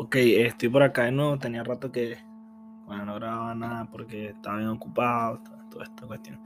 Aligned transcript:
Ok, 0.00 0.14
estoy 0.14 0.68
por 0.68 0.84
acá 0.84 1.06
de 1.06 1.10
nuevo. 1.10 1.40
Tenía 1.40 1.64
rato 1.64 1.90
que 1.90 2.18
bueno, 2.86 3.04
no 3.04 3.14
grababa 3.16 3.52
nada 3.56 3.88
porque 3.90 4.28
estaba 4.28 4.58
bien 4.58 4.68
ocupado, 4.68 5.40
toda 5.68 5.86
esta 5.86 6.06
cuestión. 6.06 6.38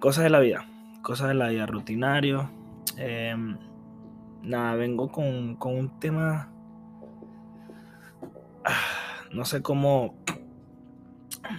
Cosas 0.00 0.24
de 0.24 0.30
la 0.30 0.40
vida, 0.40 0.64
cosas 1.02 1.28
de 1.28 1.34
la 1.34 1.48
vida, 1.48 1.66
rutinario. 1.66 2.50
Em, 2.96 3.58
nada, 4.40 4.74
vengo 4.74 5.12
con, 5.12 5.56
con 5.56 5.76
un 5.76 6.00
tema. 6.00 6.50
No 9.32 9.44
sé 9.44 9.60
cómo. 9.60 10.14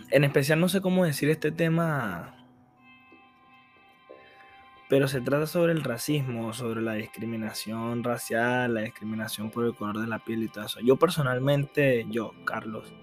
En 0.09 0.23
especial, 0.23 0.59
no 0.59 0.67
sé 0.67 0.81
cómo 0.81 1.05
decir 1.05 1.29
este 1.29 1.51
tema 1.51 2.36
pero 4.89 5.07
se 5.07 5.21
trata 5.21 5.47
sobre 5.47 5.73
el 5.73 5.83
racismo, 5.83 6.53
sobre 6.53 6.81
la 6.81 6.93
discriminación 6.93 8.03
racial, 8.03 8.73
la 8.73 8.81
discriminación 8.81 9.49
por 9.51 9.65
el 9.65 9.75
color 9.75 9.99
de 9.99 10.07
la 10.07 10.19
piel 10.19 10.43
y 10.43 10.47
todo 10.47 10.65
eso. 10.65 10.79
Yo 10.79 10.95
personalmente, 10.97 12.05
yo, 12.09 12.31
Carlos, 12.45 12.93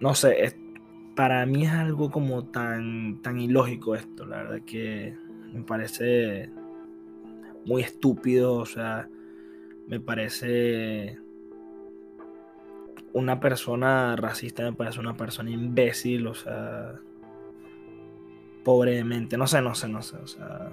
no 0.00 0.14
sé, 0.14 0.56
para 1.14 1.44
mí 1.44 1.64
es 1.64 1.72
algo 1.72 2.10
como 2.10 2.46
tan, 2.46 3.20
tan 3.20 3.40
ilógico 3.40 3.94
esto, 3.94 4.24
la 4.24 4.38
verdad 4.38 4.62
que 4.64 5.14
me 5.52 5.62
parece 5.62 6.50
muy 7.66 7.82
estúpido, 7.82 8.54
o 8.54 8.66
sea, 8.66 9.08
me 9.86 10.00
parece 10.00 11.18
una 13.12 13.38
persona 13.38 14.16
racista, 14.16 14.62
me 14.62 14.72
parece 14.72 14.98
una 14.98 15.14
persona 15.14 15.50
imbécil, 15.50 16.26
o 16.26 16.34
sea 16.34 16.98
pobremente. 18.64 19.36
No 19.36 19.46
sé, 19.46 19.60
no 19.62 19.74
sé, 19.74 19.88
no 19.88 20.02
sé. 20.02 20.16
O 20.16 20.26
sea. 20.26 20.70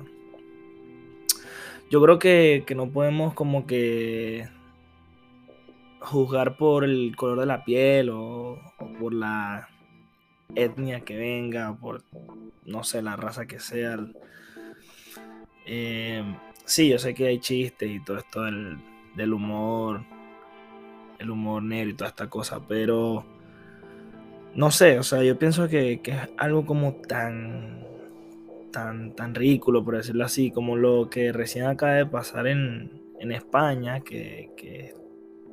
Yo 1.90 2.02
creo 2.02 2.20
que, 2.20 2.64
no 2.76 2.92
podemos 2.92 3.34
como 3.34 3.66
que 3.66 4.48
juzgar 6.02 6.56
por 6.58 6.84
el 6.84 7.16
color 7.16 7.40
de 7.40 7.46
la 7.48 7.66
piel 7.66 8.10
o, 8.12 8.60
por 9.00 9.14
la 9.14 9.70
etnia 10.56 11.02
que 11.02 11.18
venga, 11.18 11.76
por 11.76 12.04
no 12.66 12.84
sé, 12.84 13.02
la 13.02 13.16
raza 13.16 13.48
que 13.48 13.60
sea. 13.60 13.98
Eh, 15.66 16.24
sí, 16.66 16.90
yo 16.90 17.00
sé 17.00 17.14
que 17.16 17.28
hay 17.28 17.40
chistes 17.40 17.90
y 17.90 18.04
todo 18.04 18.18
esto 18.18 18.44
del, 18.44 18.78
del 19.16 19.34
humor, 19.34 20.02
el 21.18 21.32
humor 21.32 21.64
negro 21.64 21.90
y 21.90 21.94
toda 21.96 22.10
esta 22.10 22.30
cosa, 22.30 22.60
pero 22.68 23.26
no 24.56 24.72
sé, 24.72 25.00
o 25.00 25.04
sea, 25.04 25.24
yo 25.24 25.38
pienso 25.38 25.68
que, 25.68 26.02
es 26.04 26.18
algo 26.38 26.66
como 26.66 26.94
tan, 26.96 27.86
tan, 28.72 29.16
tan 29.16 29.36
ridículo, 29.36 29.84
por 29.84 29.98
decirlo 29.98 30.26
así, 30.26 30.52
como 30.52 30.76
lo 30.76 31.10
que 31.10 31.32
recién 31.32 31.66
acaba 31.66 31.94
de 31.94 32.06
pasar 32.06 32.48
en, 32.48 32.98
España, 33.20 34.00
que, 34.00 34.94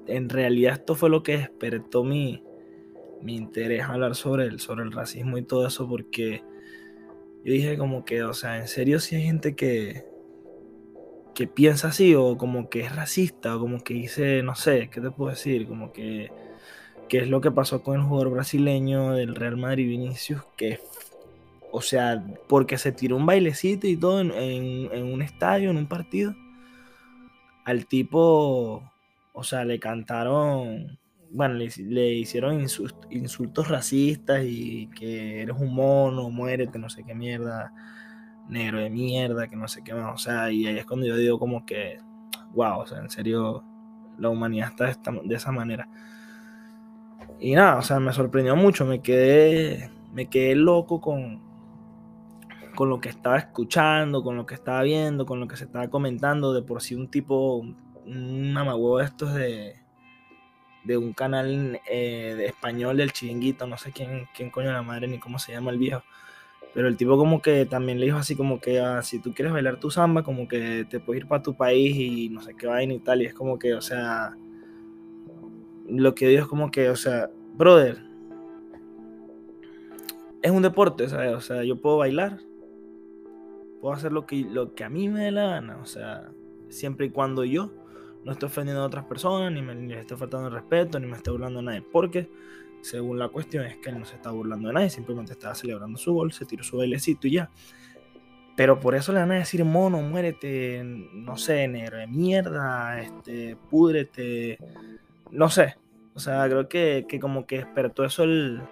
en 0.07 0.29
realidad 0.29 0.75
esto 0.75 0.95
fue 0.95 1.11
lo 1.11 1.23
que 1.23 1.37
despertó 1.37 2.05
mi, 2.05 2.43
mi 3.23 3.35
interés 3.37 3.83
a 3.83 3.95
hablar 3.95 4.15
sobre 4.15 4.45
el, 4.45 4.61
sobre 4.61 4.85
el 4.85 4.93
racismo 4.93 5.37
y 5.37 5.43
todo 5.43 5.67
eso, 5.67 5.89
porque 5.89 6.43
yo 7.45 7.53
dije 7.53 7.77
como 7.77 8.05
que, 8.05 8.23
o 8.23 8.35
sea, 8.35 8.59
en 8.59 8.69
serio 8.69 9.01
si 9.01 9.17
hay 9.17 9.23
gente 9.23 9.57
que, 9.57 10.05
que 11.35 11.47
piensa 11.47 11.89
así, 11.89 12.15
o 12.15 12.39
como 12.39 12.71
que 12.71 12.81
es 12.81 12.97
racista, 12.97 13.57
o 13.57 13.61
como 13.61 13.85
que 13.85 13.95
dice, 13.95 14.43
no 14.43 14.55
sé, 14.55 14.89
¿qué 14.91 15.01
te 15.01 15.11
puedo 15.11 15.31
decir? 15.31 15.69
Como 15.69 15.93
que 15.93 16.31
que 17.09 17.19
es 17.19 17.29
lo 17.29 17.41
que 17.41 17.51
pasó 17.51 17.83
con 17.83 17.97
el 17.97 18.03
jugador 18.03 18.31
brasileño 18.31 19.13
del 19.13 19.35
Real 19.35 19.57
Madrid 19.57 19.89
Vinicius, 19.89 20.43
que, 20.57 20.81
o 21.73 21.81
sea, 21.81 22.25
porque 22.49 22.79
se 22.79 22.93
tiró 22.93 23.17
un 23.17 23.27
bailecito 23.27 23.87
y 23.87 23.97
todo 23.97 24.21
en, 24.21 25.13
un 25.13 25.23
estadio, 25.23 25.71
en 25.71 25.77
un 25.77 25.87
partido, 25.87 26.35
al 27.65 27.87
tipo, 27.87 28.83
o 29.33 29.45
sea, 29.45 29.65
le 29.65 29.79
cantaron, 29.79 30.99
bueno, 31.31 31.55
le, 31.55 32.13
hicieron 32.15 32.61
insultos 33.11 33.69
racistas 33.69 34.45
y 34.45 34.89
que 34.89 35.43
eres 35.43 35.57
un 35.59 35.75
mono, 35.75 36.31
muérete, 36.31 36.79
no 36.79 36.89
sé 36.89 37.05
qué 37.05 37.15
mierda, 37.15 37.73
negro 38.49 38.79
de 38.79 38.91
mierda, 38.91 39.49
que 39.49 39.57
no 39.57 39.69
sé 39.69 39.83
qué 39.83 39.95
más, 39.95 40.15
o 40.15 40.19
sea, 40.19 40.51
y 40.51 40.67
ahí 40.67 40.79
es 40.79 40.87
cuando 40.87 41.07
yo 41.07 41.17
digo 41.17 41.39
como 41.39 41.67
que, 41.67 41.99
wow, 42.53 42.81
o 42.81 42.87
sea, 42.87 42.99
en 42.99 43.11
serio, 43.11 43.65
la 44.19 44.29
humanidad 44.29 44.73
está 44.89 45.13
de 45.25 45.35
esa 45.35 45.53
manera. 45.53 45.89
Y 47.39 47.55
nada, 47.55 47.77
o 47.77 47.83
sea, 47.83 48.01
me 48.01 48.13
sorprendió 48.13 48.57
mucho, 48.57 48.87
me 48.87 49.03
quedé, 49.03 49.91
me 50.13 50.29
quedé 50.29 50.55
loco 50.55 51.01
con, 51.01 51.43
con 52.75 52.89
lo 52.89 53.01
que 53.01 53.11
estaba 53.11 53.37
escuchando, 53.37 54.23
con 54.23 54.37
lo 54.37 54.47
que 54.47 54.55
estaba 54.55 54.83
viendo, 54.83 55.27
con 55.27 55.41
lo 55.41 55.49
que 55.49 55.57
se 55.57 55.65
estaba 55.65 55.89
comentando, 55.89 56.55
de 56.55 56.63
por 56.63 56.81
sí 56.81 56.95
un 56.95 57.09
tipo, 57.11 57.57
un 58.07 58.53
mamagüevo 58.53 58.99
de 58.99 59.05
estos 59.05 59.35
de, 59.35 59.75
de 60.85 60.97
un 60.97 61.13
canal 61.13 61.81
eh, 61.91 62.35
de 62.37 62.47
español 62.47 62.97
del 62.97 63.13
chiringuito, 63.13 63.67
no 63.67 63.77
sé 63.77 63.93
quién, 63.93 64.29
quién 64.35 64.51
coño 64.51 64.73
la 64.73 64.83
madre 64.83 65.09
ni 65.09 65.19
cómo 65.19 65.39
se 65.39 65.53
llama 65.53 65.73
el 65.73 65.79
viejo. 65.79 66.03
Pero 66.73 66.89
el 66.89 66.97
tipo 66.97 67.17
como 67.17 67.41
que 67.41 67.65
también 67.67 67.99
le 67.99 68.07
dijo 68.07 68.19
así 68.19 68.37
como 68.37 68.61
que 68.61 68.81
ah, 68.81 69.03
si 69.03 69.19
tú 69.19 69.33
quieres 69.33 69.53
bailar 69.53 69.81
tu 69.81 69.91
samba, 69.91 70.23
como 70.23 70.47
que 70.47 70.87
te 70.89 71.01
puedes 71.01 71.23
ir 71.23 71.29
para 71.29 71.43
tu 71.43 71.55
país 71.55 71.97
y 71.97 72.29
no 72.29 72.43
sé 72.43 72.55
qué 72.55 72.67
vaina 72.67 72.95
y 72.95 72.99
tal. 72.99 73.23
Y 73.23 73.27
es 73.27 73.35
como 73.35 73.59
que, 73.59 73.75
o 73.75 73.81
sea, 73.81 74.37
lo 75.89 76.15
que 76.15 76.29
digo 76.29 76.49
como 76.49 76.71
que, 76.71 76.91
o 76.91 76.97
sea, 76.97 77.31
brother, 77.55 78.03
es 80.43 80.51
un 80.51 80.63
deporte, 80.63 81.09
¿sabes? 81.09 81.35
O 81.35 81.41
sea, 81.41 81.65
yo 81.65 81.81
puedo 81.81 81.99
bailar, 81.99 82.41
puedo 83.81 83.95
hacer 83.95 84.13
lo 84.13 84.27
que, 84.27 84.37
lo 84.37 84.75
que 84.75 84.85
a 84.85 84.89
mí 84.89 85.09
me 85.09 85.25
dé 85.25 85.31
la 85.31 85.47
gana, 85.47 85.79
o 85.79 85.87
sea, 85.87 86.31
siempre 86.69 87.07
y 87.07 87.11
cuando 87.11 87.45
yo 87.45 87.73
no 88.25 88.33
esté 88.33 88.47
ofendiendo 88.47 88.83
a 88.83 88.87
otras 88.87 89.05
personas, 89.05 89.53
ni 89.53 89.63
me 89.63 89.75
ni 89.75 89.93
esté 89.95 90.17
faltando 90.17 90.49
el 90.49 90.55
respeto, 90.55 90.99
ni 90.99 91.07
me 91.07 91.17
esté 91.17 91.31
burlando 91.31 91.61
a 91.61 91.63
nadie, 91.63 91.83
porque 91.83 92.29
según 92.81 93.19
la 93.19 93.29
cuestión 93.29 93.65
es 93.65 93.77
que 93.79 93.91
él 93.91 93.99
no 93.99 94.05
se 94.05 94.17
está 94.17 94.31
burlando 94.31 94.69
de 94.69 94.75
nadie, 94.75 94.91
simplemente 94.91 95.33
estaba 95.33 95.55
celebrando 95.55 95.99
su 95.99 96.13
gol, 96.13 96.33
se 96.33 96.45
tiró 96.45 96.63
su 96.63 96.77
bailecito 96.77 97.27
y 97.27 97.33
ya. 97.33 97.51
Pero 98.57 98.81
por 98.81 98.95
eso 98.95 99.13
le 99.13 99.21
van 99.21 99.33
a 99.33 99.37
decir, 99.37 99.65
mono, 99.65 100.01
muérete, 100.01 100.83
no 100.85 101.37
sé, 101.37 101.69
negro 101.69 101.99
de 101.99 102.07
mierda, 102.07 103.01
este, 103.01 103.57
púdrete, 103.69 104.59
no 105.31 105.49
sé. 105.49 105.77
O 106.15 106.19
sea, 106.19 106.49
creo 106.49 106.69
que, 106.69 107.07
como 107.21 107.47
que 107.47 107.59
despertó 107.59 108.05
eso 108.05 108.25
el... 108.25 108.63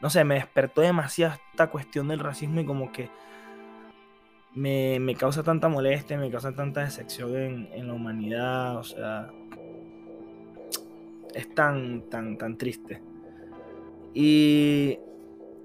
No 0.00 0.10
sé, 0.10 0.24
me 0.24 0.34
despertó 0.34 0.82
demasiado 0.82 1.34
esta 1.50 1.68
cuestión 1.70 2.08
del 2.08 2.18
racismo 2.18 2.60
y 2.60 2.66
como 2.66 2.92
que 2.92 3.08
me, 4.54 5.16
causa 5.18 5.42
tanta 5.42 5.68
molestia, 5.68 6.18
me 6.18 6.30
causa 6.30 6.52
tanta 6.52 6.82
decepción 6.84 7.68
en, 7.72 7.88
la 7.88 7.94
humanidad. 7.94 8.76
O 8.76 8.84
sea, 8.84 9.30
es 11.32 11.54
tan, 11.54 12.02
tan, 12.10 12.36
tan 12.36 12.58
triste. 12.58 13.00
Y 14.12 14.98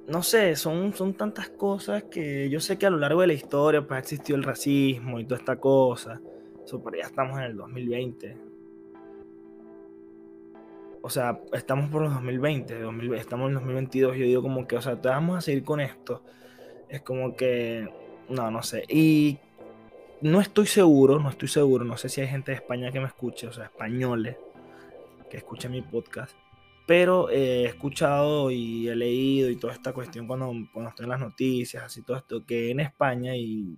no 0.07 0.23
sé, 0.23 0.55
son, 0.55 0.93
son 0.93 1.13
tantas 1.15 1.49
cosas 1.49 2.05
que 2.05 2.49
yo 2.49 2.61
sé 2.61 2.77
que 2.77 2.85
a 2.85 2.89
lo 2.89 2.97
largo 2.97 3.21
de 3.21 3.27
la 3.27 3.33
historia 3.33 3.85
pues 3.85 3.97
ha 3.97 3.99
existido 3.99 4.37
el 4.37 4.43
racismo 4.43 5.19
y 5.19 5.25
toda 5.25 5.39
esta 5.39 5.57
cosa. 5.57 6.21
Pero 6.71 6.97
ya 6.97 7.07
estamos 7.07 7.37
en 7.39 7.45
el 7.45 7.57
2020 7.57 8.48
o 11.01 11.09
sea, 11.09 11.39
estamos 11.53 11.89
por 11.89 12.01
los 12.01 12.13
2020, 12.13 12.73
estamos 13.17 13.47
en 13.49 13.55
2022, 13.55 14.17
yo 14.17 14.25
digo 14.25 14.41
como 14.41 14.67
que, 14.67 14.75
o 14.75 14.81
sea, 14.81 14.99
te 14.99 15.07
vamos 15.07 15.37
a 15.37 15.41
seguir 15.41 15.63
con 15.63 15.79
esto. 15.79 16.23
Es 16.89 17.01
como 17.01 17.35
que, 17.35 17.87
no, 18.29 18.51
no 18.51 18.63
sé. 18.63 18.83
Y 18.89 19.37
no 20.21 20.41
estoy 20.41 20.67
seguro, 20.67 21.19
no 21.19 21.29
estoy 21.29 21.47
seguro, 21.47 21.85
no 21.85 21.97
sé 21.97 22.09
si 22.09 22.21
hay 22.21 22.27
gente 22.27 22.51
de 22.51 22.57
España 22.57 22.91
que 22.91 22.99
me 22.99 23.07
escuche, 23.07 23.47
o 23.47 23.53
sea, 23.53 23.65
españoles 23.65 24.37
que 25.29 25.37
escuchen 25.37 25.71
mi 25.71 25.81
podcast. 25.81 26.35
Pero 26.85 27.29
he 27.29 27.65
escuchado 27.65 28.49
y 28.51 28.89
he 28.89 28.95
leído 28.95 29.49
y 29.49 29.55
toda 29.55 29.73
esta 29.73 29.93
cuestión 29.93 30.27
cuando, 30.27 30.51
cuando 30.73 30.89
estoy 30.89 31.03
en 31.03 31.11
las 31.11 31.19
noticias, 31.19 31.83
así 31.83 32.01
todo 32.01 32.17
esto, 32.17 32.45
que 32.45 32.71
en 32.71 32.79
España 32.79 33.35
y 33.35 33.77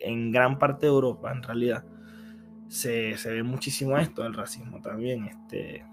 en 0.00 0.32
gran 0.32 0.58
parte 0.58 0.86
de 0.86 0.92
Europa, 0.92 1.30
en 1.32 1.42
realidad, 1.42 1.84
se, 2.68 3.16
se 3.16 3.30
ve 3.30 3.42
muchísimo 3.42 3.96
esto 3.96 4.24
del 4.24 4.34
racismo 4.34 4.82
también. 4.82 5.24
Este, 5.26 5.84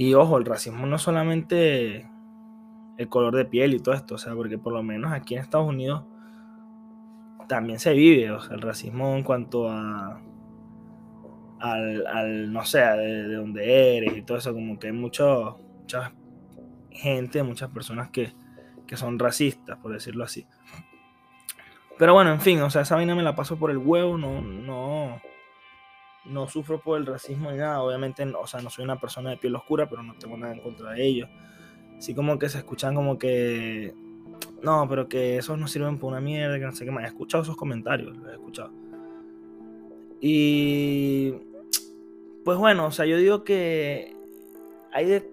y 0.00 0.14
ojo, 0.14 0.38
el 0.38 0.44
racismo 0.44 0.86
no 0.86 0.94
es 0.94 1.02
solamente 1.02 2.08
el 2.98 3.08
color 3.08 3.34
de 3.34 3.44
piel 3.44 3.74
y 3.74 3.80
todo 3.80 3.96
esto, 3.96 4.14
o 4.14 4.18
sea, 4.18 4.32
porque 4.32 4.56
por 4.56 4.72
lo 4.72 4.80
menos 4.80 5.10
aquí 5.12 5.34
en 5.34 5.40
Estados 5.40 5.66
Unidos 5.66 6.04
también 7.48 7.80
se 7.80 7.94
vive, 7.94 8.30
o 8.30 8.38
sea, 8.38 8.54
el 8.54 8.62
racismo 8.62 9.16
en 9.16 9.24
cuanto 9.24 9.68
a 9.68 10.22
al, 11.58 12.52
no 12.52 12.64
sé, 12.64 12.78
de, 12.78 13.34
dónde 13.34 13.96
eres 13.96 14.16
y 14.16 14.22
todo 14.22 14.38
eso, 14.38 14.54
como 14.54 14.78
que 14.78 14.86
hay 14.86 14.92
mucha 14.92 15.56
gente, 16.92 17.42
muchas 17.42 17.70
personas 17.70 18.10
que, 18.10 18.34
que 18.86 18.96
son 18.96 19.18
racistas, 19.18 19.78
por 19.78 19.92
decirlo 19.92 20.22
así. 20.22 20.46
Pero 21.98 22.14
bueno, 22.14 22.30
en 22.30 22.40
fin, 22.40 22.60
o 22.60 22.70
sea, 22.70 22.82
esa 22.82 22.94
vaina 22.94 23.16
me 23.16 23.24
la 23.24 23.34
paso 23.34 23.56
por 23.56 23.72
el 23.72 23.78
huevo, 23.78 24.16
no, 24.16 24.42
no, 24.42 25.20
no 26.28 26.48
sufro 26.48 26.80
por 26.80 26.98
el 26.98 27.06
racismo 27.06 27.50
ni 27.50 27.58
nada, 27.58 27.82
obviamente, 27.82 28.24
o 28.24 28.46
sea, 28.46 28.60
no 28.60 28.70
soy 28.70 28.84
una 28.84 29.00
persona 29.00 29.30
de 29.30 29.36
piel 29.36 29.54
oscura, 29.56 29.88
pero 29.88 30.02
no 30.02 30.14
tengo 30.14 30.36
nada 30.36 30.52
en 30.52 30.60
contra 30.60 30.92
de 30.92 31.06
ellos. 31.06 31.28
Así 31.96 32.14
como 32.14 32.38
que 32.38 32.48
se 32.48 32.58
escuchan 32.58 32.94
como 32.94 33.18
que, 33.18 33.94
no, 34.62 34.86
pero 34.88 35.08
que 35.08 35.38
esos 35.38 35.58
no 35.58 35.66
sirven 35.66 35.96
para 35.96 36.08
una 36.08 36.20
mierda, 36.20 36.58
que 36.58 36.64
no 36.64 36.72
sé 36.72 36.84
qué 36.84 36.90
más. 36.90 37.04
He 37.04 37.08
escuchado 37.08 37.42
esos 37.42 37.56
comentarios, 37.56 38.16
los 38.16 38.28
he 38.28 38.32
escuchado. 38.32 38.72
Y 40.20 41.32
pues 42.44 42.58
bueno, 42.58 42.86
o 42.86 42.90
sea, 42.90 43.06
yo 43.06 43.16
digo 43.18 43.44
que 43.44 44.16
hay 44.92 45.06
de, 45.06 45.30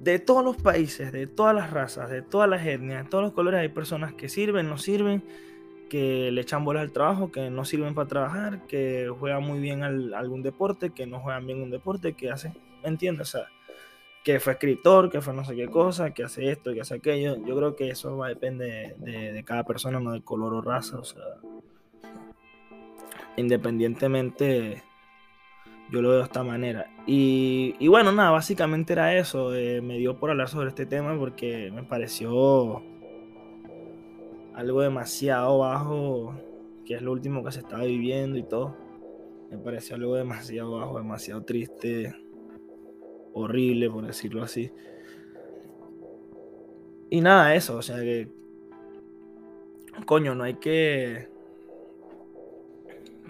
de 0.00 0.18
todos 0.18 0.44
los 0.44 0.56
países, 0.56 1.12
de 1.12 1.26
todas 1.26 1.54
las 1.54 1.70
razas, 1.70 2.10
de 2.10 2.22
todas 2.22 2.48
las 2.48 2.66
etnias, 2.66 3.04
de 3.04 3.10
todos 3.10 3.24
los 3.24 3.32
colores, 3.32 3.60
hay 3.60 3.68
personas 3.68 4.14
que 4.14 4.28
sirven, 4.28 4.68
no 4.68 4.76
sirven, 4.76 5.22
que 5.88 6.30
le 6.30 6.40
echan 6.40 6.64
bolas 6.64 6.82
al 6.82 6.92
trabajo, 6.92 7.30
que 7.30 7.50
no 7.50 7.64
sirven 7.64 7.94
para 7.94 8.08
trabajar, 8.08 8.66
que 8.66 9.08
juegan 9.18 9.42
muy 9.42 9.60
bien 9.60 9.82
algún 9.82 10.42
deporte, 10.42 10.90
que 10.90 11.06
no 11.06 11.20
juegan 11.20 11.46
bien 11.46 11.62
un 11.62 11.70
deporte, 11.70 12.14
que 12.14 12.30
hacen, 12.30 12.54
¿me 12.82 12.88
entiendes? 12.88 13.34
O 13.34 13.38
sea, 13.38 13.48
que 14.26 14.40
fue 14.40 14.54
escritor, 14.54 15.08
que 15.08 15.20
fue 15.20 15.32
no 15.34 15.44
sé 15.44 15.54
qué 15.54 15.68
cosa, 15.68 16.12
que 16.12 16.24
hace 16.24 16.50
esto, 16.50 16.74
que 16.74 16.80
hace 16.80 16.96
aquello. 16.96 17.36
Yo 17.46 17.56
creo 17.56 17.76
que 17.76 17.90
eso 17.90 18.16
va 18.16 18.26
a 18.26 18.30
depender 18.30 18.96
de, 18.96 19.32
de, 19.32 19.44
cada 19.44 19.62
persona, 19.62 20.00
no 20.00 20.10
de 20.10 20.22
color 20.22 20.52
o 20.54 20.60
raza. 20.60 20.98
O 20.98 21.04
sea, 21.04 21.22
independientemente, 23.36 24.82
yo 25.92 26.02
lo 26.02 26.08
veo 26.08 26.18
de 26.18 26.24
esta 26.24 26.42
manera. 26.42 26.90
Y, 27.06 27.76
y 27.78 27.86
bueno, 27.86 28.10
nada, 28.10 28.30
básicamente 28.30 28.94
era 28.94 29.16
eso. 29.16 29.54
Eh, 29.54 29.80
me 29.80 29.96
dio 29.96 30.18
por 30.18 30.30
hablar 30.30 30.48
sobre 30.48 30.70
este 30.70 30.86
tema 30.86 31.16
porque 31.16 31.70
me 31.72 31.84
pareció 31.84 32.82
algo 34.56 34.80
demasiado 34.80 35.58
bajo, 35.58 36.34
que 36.84 36.94
es 36.94 37.02
lo 37.02 37.12
último 37.12 37.44
que 37.44 37.52
se 37.52 37.60
estaba 37.60 37.84
viviendo 37.84 38.38
y 38.38 38.42
todo. 38.42 38.74
Me 39.50 39.58
pareció 39.58 39.96
algo 39.96 40.16
demasiado 40.16 40.72
bajo, 40.72 40.98
demasiado 40.98 41.44
triste 41.44 42.14
horrible, 43.34 43.90
por 43.90 44.06
decirlo 44.06 44.42
así. 44.42 44.72
Y 47.10 47.20
nada, 47.20 47.54
eso, 47.54 47.76
o 47.76 47.82
sea 47.82 47.98
que. 47.98 48.28
Coño, 50.06 50.34
no 50.34 50.44
hay 50.44 50.54
que. 50.54 51.28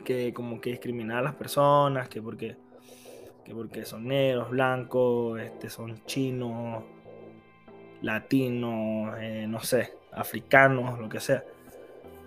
Que 0.04 0.32
como 0.32 0.60
que 0.60 0.70
discriminar 0.70 1.18
a 1.18 1.22
las 1.22 1.34
personas, 1.34 2.08
que 2.08 2.22
porque. 2.22 2.56
Que 3.44 3.54
porque 3.54 3.84
son 3.84 4.06
negros, 4.06 4.50
blancos, 4.50 5.40
este, 5.40 5.70
son 5.70 6.04
chinos, 6.04 6.82
latinos, 8.02 9.16
eh, 9.20 9.46
no 9.48 9.60
sé, 9.60 9.92
africanos, 10.16 10.98
lo 10.98 11.08
que 11.08 11.20
sea. 11.20 11.44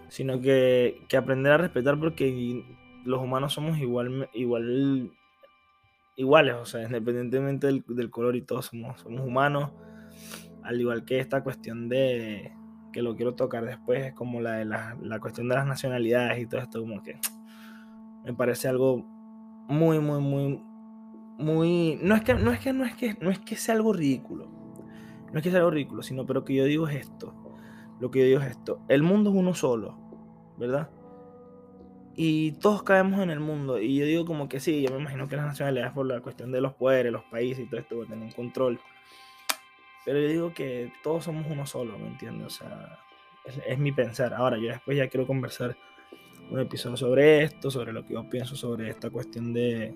Sino 0.08 0.40
que, 0.40 1.02
que 1.10 1.18
aprender 1.18 1.52
a 1.52 1.58
respetar 1.58 2.00
porque 2.00 2.64
los 3.06 3.22
humanos 3.22 3.54
somos 3.54 3.78
igual, 3.80 4.30
igual 4.34 5.12
iguales, 6.16 6.56
o 6.56 6.66
sea, 6.66 6.84
independientemente 6.84 7.68
del, 7.68 8.10
color 8.10 8.36
y 8.36 8.42
todo, 8.42 8.62
somos, 8.62 9.00
somos 9.02 9.26
humanos. 9.26 9.72
Al 10.64 10.80
igual 10.80 11.06
que 11.06 11.20
esta 11.20 11.44
cuestión 11.44 11.88
de, 11.88 12.52
que 12.92 13.02
lo 13.02 13.16
quiero 13.16 13.36
tocar 13.36 13.66
después, 13.66 14.06
es 14.06 14.14
como 14.14 14.42
la 14.42 14.54
de 14.54 14.66
la, 14.66 14.98
la 15.02 15.20
cuestión 15.20 15.48
de 15.48 15.56
las 15.56 15.66
nacionalidades 15.66 16.40
y 16.40 16.46
todo 16.46 16.62
esto, 16.62 16.82
como 16.82 17.02
que 17.02 17.20
me 18.26 18.34
parece 18.34 18.68
algo 18.68 19.06
muy, 19.68 20.00
muy, 20.00 20.20
muy, 20.20 20.64
muy, 21.38 22.00
no 22.02 22.16
es 22.16 22.22
que, 22.24 22.34
no 22.34 22.52
es 22.52 22.60
que, 22.60 22.74
no 22.74 22.86
es 22.86 22.96
que, 22.96 23.16
no 23.22 23.30
es 23.30 23.40
que 23.40 23.56
sea 23.56 23.76
algo 23.76 23.94
ridículo, 23.94 24.48
no 25.32 25.40
es 25.40 25.44
que 25.44 25.52
sea 25.52 25.60
algo 25.60 25.72
ridículo, 25.72 26.04
sino, 26.04 26.26
pero 26.26 26.44
que 26.44 26.56
yo 26.56 26.66
digo 26.66 26.88
es 26.90 26.98
esto, 26.98 27.34
lo 28.00 28.12
que 28.12 28.20
yo 28.20 28.26
digo 28.26 28.40
es 28.42 28.52
esto, 28.52 28.80
el 28.88 29.04
mundo 29.04 29.30
es 29.30 29.36
uno 29.36 29.54
solo, 29.54 29.98
¿verdad? 30.58 30.90
y 32.22 32.52
todos 32.52 32.84
caemos 32.84 33.22
en 33.22 33.30
el 33.30 33.40
mundo. 33.40 33.80
Y 33.80 33.96
yo 33.96 34.06
digo 34.06 34.26
como 34.26 34.50
que 34.50 34.60
sí, 34.60 34.82
yo 34.82 34.90
me 34.92 35.00
imagino 35.00 35.30
que 35.30 35.38
las 35.38 35.46
nacionalidades 35.46 35.94
por 35.94 36.06
la 36.06 36.20
cuestión 36.20 36.52
de 36.52 36.60
los 36.60 36.74
poderes, 36.74 37.14
los 37.14 37.24
países 37.24 37.64
y 37.66 37.70
todo 37.70 37.80
esto, 37.80 38.06
tener 38.06 38.26
un 38.26 38.32
control. 38.34 38.78
Pero 40.04 40.20
yo 40.20 40.28
digo 40.28 40.54
que 40.54 40.92
todos 41.02 41.24
somos 41.24 41.46
uno 41.50 41.66
solo, 41.66 41.98
¿me 41.98 42.08
entiendes? 42.08 42.48
O 42.48 42.50
sea, 42.50 43.00
es, 43.66 43.80
mi 43.80 43.94
pensar. 43.94 44.34
Ahora, 44.34 44.58
yo 44.58 44.68
después 44.68 44.98
ya 44.98 45.08
quiero 45.08 45.26
conversar 45.26 45.78
un 46.52 46.60
episodio 46.60 46.98
sobre 46.98 47.42
esto, 47.44 47.72
sobre 47.72 47.94
lo 47.94 48.06
que 48.06 48.16
yo 48.16 48.30
pienso 48.30 48.58
sobre 48.58 48.90
esta 48.90 49.10
cuestión 49.10 49.54
de, 49.54 49.96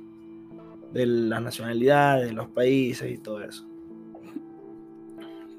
de 0.93 1.05
las 1.05 1.41
nacionalidades, 1.41 2.27
de 2.27 2.33
los 2.33 2.47
países 2.47 3.11
y 3.11 3.17
todo 3.17 3.43
eso. 3.43 3.67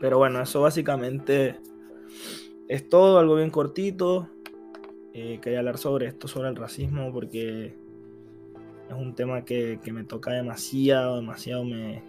Pero 0.01 0.17
bueno, 0.17 0.41
eso 0.41 0.63
básicamente 0.63 1.61
es 2.69 2.89
todo, 2.89 3.19
algo 3.19 3.37
bien 3.37 3.51
cortito. 3.51 4.29
Eh, 5.13 5.39
quería 5.41 5.61
hablar 5.61 5.79
sobre 5.79 6.07
esto, 6.07 6.29
sobre 6.29 6.49
el 6.49 6.57
racismo, 6.57 7.13
porque 7.13 7.75
es 8.89 8.95
un 8.95 9.15
tema 9.15 9.45
que, 9.45 9.79
me 9.93 10.05
toca 10.05 10.33
demasiado, 10.33 11.17
demasiado 11.17 11.65
me, 11.65 12.03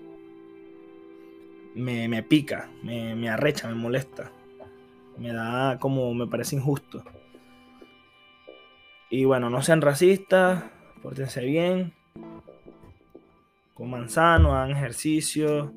me, 1.75 2.23
pica, 2.23 2.69
me, 2.83 3.15
me, 3.15 3.29
arrecha, 3.29 3.67
me 3.67 3.75
molesta. 3.75 4.31
Me 5.17 5.31
da 5.31 5.77
como, 5.79 6.13
me 6.13 6.27
parece 6.27 6.55
injusto. 6.55 7.03
Y 9.09 9.25
bueno, 9.25 9.49
no 9.49 9.61
sean 9.61 9.81
racistas, 9.81 10.63
pórtense 11.01 11.45
bien, 11.45 11.93
coman 13.75 14.09
sano, 14.09 14.55
hagan 14.55 14.71
ejercicio, 14.71 15.73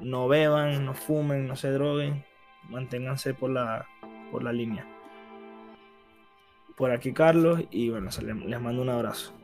no 0.00 0.28
beban, 0.28 0.84
no 0.84 0.94
fumen, 0.94 1.46
no 1.48 1.56
se 1.56 1.70
droguen, 1.72 2.24
manténganse 2.68 3.34
por 3.34 3.50
la, 3.50 3.86
por 4.30 4.42
la 4.42 4.52
línea 4.52 4.86
por 6.78 6.92
aquí 6.92 7.12
Carlos 7.12 7.60
y 7.72 7.90
bueno, 7.90 8.08
les 8.22 8.60
mando 8.60 8.82
un 8.82 8.88
abrazo. 8.88 9.34